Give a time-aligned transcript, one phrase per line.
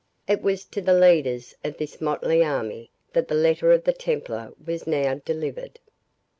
[0.27, 4.51] It was to the leaders of this motley army that the letter of the Templar
[4.65, 5.77] was now delivered.